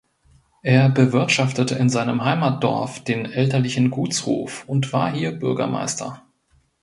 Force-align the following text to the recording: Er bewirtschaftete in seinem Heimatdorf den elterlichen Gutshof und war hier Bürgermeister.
Er 0.63 0.89
bewirtschaftete 0.89 1.75
in 1.75 1.87
seinem 1.87 2.25
Heimatdorf 2.25 3.03
den 3.03 3.25
elterlichen 3.25 3.91
Gutshof 3.91 4.63
und 4.65 4.91
war 4.93 5.11
hier 5.11 5.31
Bürgermeister. 5.33 6.23